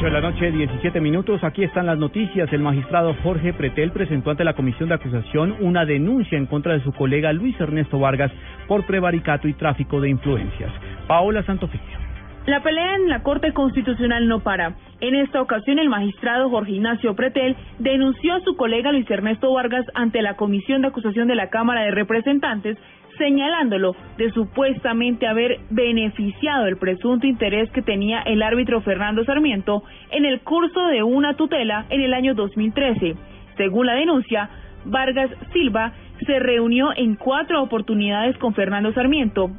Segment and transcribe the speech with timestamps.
[0.00, 1.44] 8 de la noche, 17 minutos.
[1.44, 2.50] Aquí están las noticias.
[2.54, 6.82] El magistrado Jorge Pretel presentó ante la Comisión de Acusación una denuncia en contra de
[6.82, 8.32] su colega Luis Ernesto Vargas
[8.66, 10.72] por prevaricato y tráfico de influencias.
[11.06, 11.98] Paola Santofimio.
[12.46, 14.74] La pelea en la Corte Constitucional no para.
[15.00, 19.84] En esta ocasión, el magistrado Jorge Ignacio Pretel denunció a su colega Luis Ernesto Vargas
[19.92, 22.78] ante la Comisión de Acusación de la Cámara de Representantes,
[23.20, 30.24] señalándolo de supuestamente haber beneficiado el presunto interés que tenía el árbitro Fernando Sarmiento en
[30.24, 33.14] el curso de una tutela en el año 2013.
[33.58, 34.48] Según la denuncia,
[34.86, 35.92] Vargas Silva
[36.26, 39.50] se reunió en cuatro oportunidades con Fernando Sarmiento.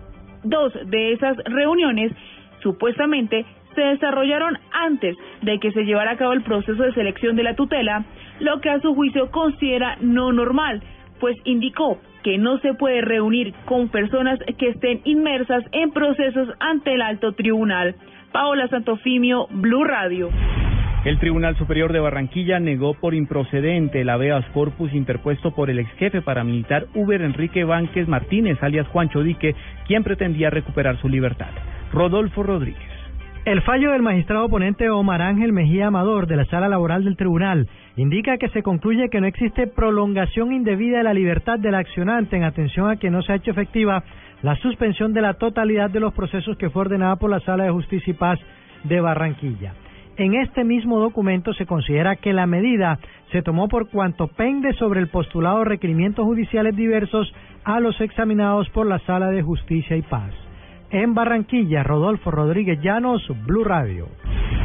[0.44, 2.12] Dos de esas reuniones
[2.64, 3.46] supuestamente
[3.76, 7.56] se desarrollaron antes de que se llevara a cabo el proceso de selección de la
[7.56, 8.06] tutela,
[8.40, 10.82] lo que a su juicio considera no normal,
[11.20, 16.94] pues indicó que no se puede reunir con personas que estén inmersas en procesos ante
[16.94, 17.96] el alto tribunal.
[18.32, 20.30] Paola Santofimio, Blue Radio.
[21.04, 25.92] El Tribunal Superior de Barranquilla negó por improcedente el habeas corpus interpuesto por el ex
[25.94, 29.56] jefe paramilitar Uber Enrique Vánquez Martínez, alias Juancho Dique,
[29.88, 31.50] quien pretendía recuperar su libertad.
[31.92, 32.91] Rodolfo Rodríguez.
[33.44, 37.68] El fallo del magistrado ponente Omar Ángel Mejía Amador de la Sala Laboral del Tribunal
[37.96, 42.44] indica que se concluye que no existe prolongación indebida de la libertad del accionante en
[42.44, 44.04] atención a que no se ha hecho efectiva
[44.44, 47.72] la suspensión de la totalidad de los procesos que fue ordenada por la Sala de
[47.72, 48.40] Justicia y Paz
[48.84, 49.74] de Barranquilla.
[50.18, 53.00] En este mismo documento se considera que la medida
[53.32, 57.34] se tomó por cuanto pende sobre el postulado requerimientos judiciales diversos
[57.64, 60.32] a los examinados por la Sala de Justicia y Paz.
[60.94, 64.10] En Barranquilla, Rodolfo Rodríguez Llanos, Blue Radio.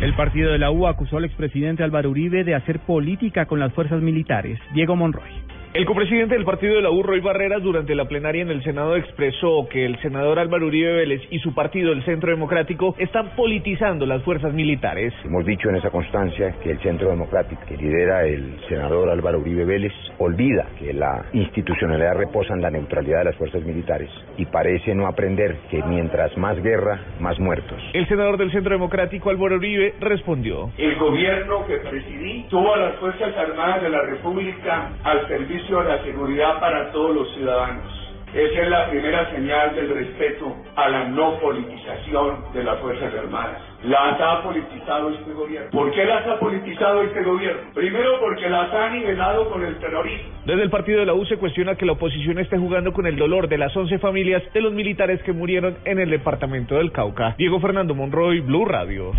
[0.01, 3.73] El partido de la U acusó al expresidente Álvaro Uribe de hacer política con las
[3.73, 4.59] fuerzas militares.
[4.75, 5.31] Diego Monroy.
[5.77, 8.97] El copresidente del partido de la U, Roy Barreras, durante la plenaria en el Senado
[8.97, 14.07] expresó que el senador Álvaro Uribe Vélez y su partido, el Centro Democrático, están politizando
[14.07, 15.13] las fuerzas militares.
[15.23, 19.67] Hemos dicho en esa constancia que el Centro Democrático, que lidera el senador Álvaro Uribe
[19.67, 24.09] Vélez, olvida que la institucionalidad reposa en la neutralidad de las fuerzas militares
[24.39, 27.79] y parece no aprender que mientras más guerra, más muertos.
[27.93, 30.71] El senador del Centro Democrático, Álvaro Uribe, respondió.
[30.79, 35.83] El gobierno que presidí tuvo a las Fuerzas Armadas de la República al servicio a
[35.83, 37.93] la seguridad para todos los ciudadanos.
[38.33, 43.61] Esa es la primera señal del respeto a la no politización de las Fuerzas Armadas.
[43.83, 45.71] Las ha politizado este gobierno.
[45.73, 47.63] ¿Por qué las ha politizado este gobierno?
[47.75, 50.29] Primero porque las ha nivelado con el terrorismo.
[50.45, 53.17] Desde el partido de la U se cuestiona que la oposición esté jugando con el
[53.17, 57.35] dolor de las 11 familias de los militares que murieron en el departamento del Cauca.
[57.39, 59.13] Diego Fernando Monroy, Blue Radio.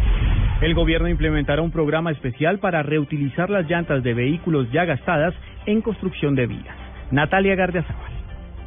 [0.61, 5.35] El gobierno implementará un programa especial para reutilizar las llantas de vehículos ya gastadas
[5.67, 6.75] en construcción de vías.
[7.11, 8.16] Natalia Gardiazabal.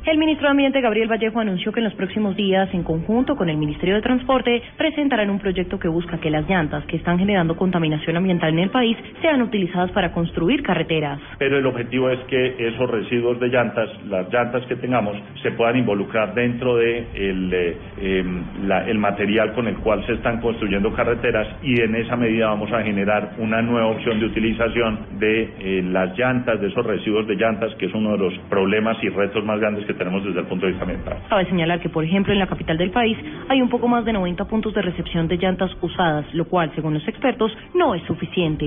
[0.06, 3.50] El ministro de Ambiente, Gabriel Vallejo, anunció que en los próximos días, en conjunto con
[3.50, 7.54] el Ministerio de Transporte, presentarán un proyecto que busca que las llantas que están generando
[7.54, 11.20] contaminación ambiental en el país sean utilizadas para construir carreteras.
[11.38, 15.76] Pero el objetivo es que esos residuos de llantas, las llantas que tengamos, se puedan
[15.76, 18.42] involucrar dentro de el, eh, em,
[18.88, 22.82] el material con el cual se están construyendo carreteras y en esa medida vamos a
[22.82, 27.74] generar una nueva opción de utilización de eh, las llantas, de esos residuos de llantas,
[27.74, 30.66] que es uno de los problemas y retos más grandes que tenemos desde el punto
[30.66, 31.18] de vista ambiental.
[31.28, 33.16] Cabe señalar que, por ejemplo, en la capital del país
[33.48, 36.94] hay un poco más de 90 puntos de recepción de llantas usadas, lo cual, según
[36.94, 38.66] los expertos, no es suficiente.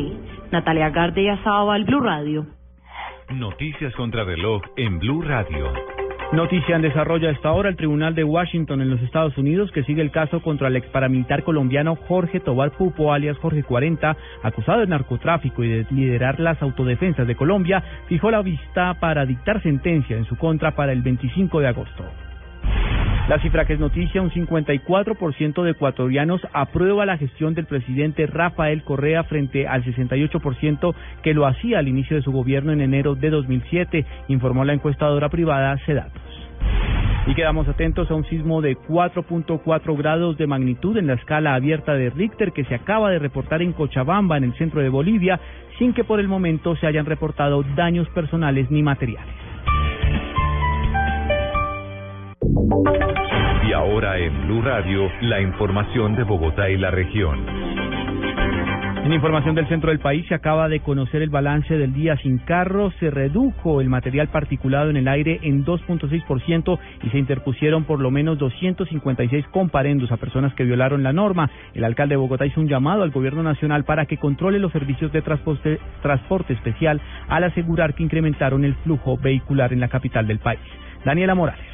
[0.52, 2.46] Natalia Garde al Blue Radio.
[3.30, 5.72] Noticias contra reloj en Blue Radio.
[6.34, 7.70] Noticia en desarrollo a esta hora.
[7.70, 10.88] El Tribunal de Washington en los Estados Unidos, que sigue el caso contra el ex
[10.88, 16.60] paramilitar colombiano Jorge Tobar Pupo, alias Jorge 40, acusado de narcotráfico y de liderar las
[16.60, 21.60] autodefensas de Colombia, fijó la vista para dictar sentencia en su contra para el 25
[21.60, 22.04] de agosto.
[23.30, 28.84] La cifra que es noticia, un 54% de ecuatorianos aprueba la gestión del presidente Rafael
[28.84, 33.30] Correa frente al 68% que lo hacía al inicio de su gobierno en enero de
[33.30, 36.33] 2007, informó la encuestadora privada Cedatos.
[37.26, 41.94] Y quedamos atentos a un sismo de 4.4 grados de magnitud en la escala abierta
[41.94, 45.40] de Richter que se acaba de reportar en Cochabamba, en el centro de Bolivia,
[45.80, 49.34] sin que por el momento se hayan reportado daños personales ni materiales.
[53.66, 57.63] Y ahora en Blue Radio, la información de Bogotá y la región.
[59.04, 62.38] En información del centro del país se acaba de conocer el balance del día sin
[62.38, 62.90] carro.
[63.02, 68.12] Se redujo el material particulado en el aire en 2.6% y se interpusieron por lo
[68.12, 71.52] menos 256 comparendos a personas que violaron la norma.
[71.74, 75.12] El alcalde de Bogotá hizo un llamado al gobierno nacional para que controle los servicios
[75.12, 80.40] de transporte, transporte especial al asegurar que incrementaron el flujo vehicular en la capital del
[80.40, 80.62] país.
[81.04, 81.73] Daniela Morales.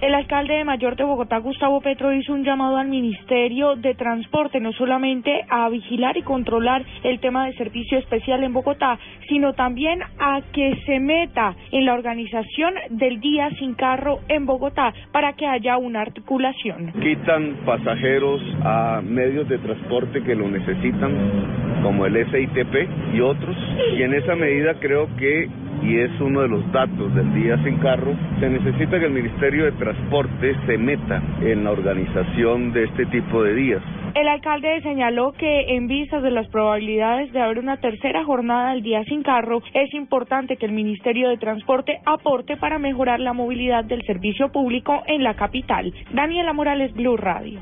[0.00, 4.58] El alcalde de Mayor de Bogotá, Gustavo Petro, hizo un llamado al Ministerio de Transporte,
[4.58, 8.98] no solamente a vigilar y controlar el tema de servicio especial en Bogotá,
[9.28, 14.94] sino también a que se meta en la organización del día sin carro en Bogotá
[15.12, 16.92] para que haya una articulación.
[16.98, 23.54] Quitan pasajeros a medios de transporte que lo necesitan, como el SITP y otros,
[23.98, 25.46] y en esa medida creo que
[25.82, 29.64] y es uno de los datos del día sin carro, se necesita que el Ministerio
[29.64, 33.82] de Transporte se meta en la organización de este tipo de días.
[34.14, 38.82] El alcalde señaló que en vistas de las probabilidades de haber una tercera jornada del
[38.82, 43.84] día sin carro, es importante que el Ministerio de Transporte aporte para mejorar la movilidad
[43.84, 45.92] del servicio público en la capital.
[46.12, 47.60] Daniela Morales, Blue Radio.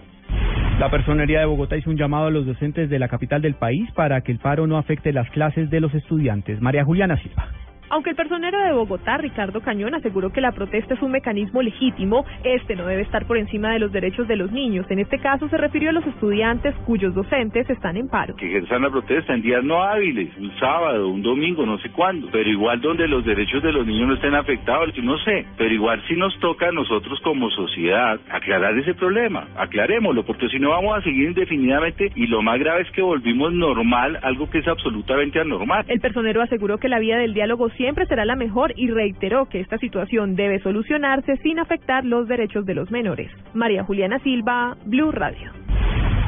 [0.78, 3.90] La Personería de Bogotá hizo un llamado a los docentes de la capital del país
[3.92, 6.60] para que el paro no afecte las clases de los estudiantes.
[6.60, 7.48] María Juliana Silva.
[7.90, 12.26] Aunque el personero de Bogotá, Ricardo Cañón, aseguró que la protesta es un mecanismo legítimo,
[12.44, 14.84] este no debe estar por encima de los derechos de los niños.
[14.90, 18.36] En este caso se refirió a los estudiantes cuyos docentes están en paro.
[18.36, 22.28] Que ejerzan la protesta en días no hábiles, un sábado, un domingo, no sé cuándo,
[22.30, 25.72] pero igual donde los derechos de los niños no estén afectados, yo no sé, pero
[25.72, 30.70] igual sí nos toca a nosotros como sociedad aclarar ese problema, aclarémoslo, porque si no
[30.70, 34.68] vamos a seguir indefinidamente y lo más grave es que volvimos normal algo que es
[34.68, 35.86] absolutamente anormal.
[35.88, 39.60] El personero aseguró que la vía del diálogo siempre será la mejor y reiteró que
[39.60, 43.30] esta situación debe solucionarse sin afectar los derechos de los menores.
[43.54, 45.50] María Juliana Silva, Blue Radio.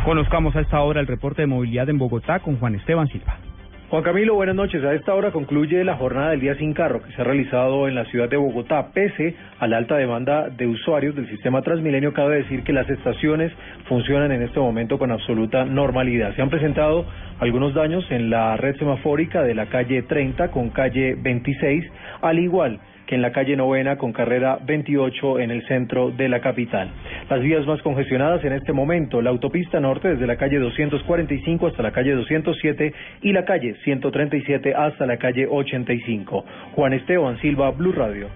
[0.04, 3.36] Conozcamos a esta hora el reporte de movilidad en Bogotá con Juan Esteban Silva.
[3.90, 4.84] Juan Camilo, buenas noches.
[4.84, 7.96] A esta hora concluye la jornada del día sin carro que se ha realizado en
[7.96, 8.92] la ciudad de Bogotá.
[8.92, 13.52] Pese a la alta demanda de usuarios del sistema Transmilenio, cabe decir que las estaciones
[13.88, 16.36] funcionan en este momento con absoluta normalidad.
[16.36, 17.04] Se han presentado
[17.40, 21.84] algunos daños en la red semafórica de la calle 30 con calle 26,
[22.20, 22.78] al igual
[23.10, 26.92] que en la calle Novena con carrera 28 en el centro de la capital.
[27.30, 31.80] Las vías más congestionadas en este momento, la autopista norte desde la calle 245 hasta
[31.80, 32.92] la calle 207
[33.22, 36.44] y la calle 137 hasta la calle 85.
[36.74, 38.30] Juan Esteban Silva, Blue Radio.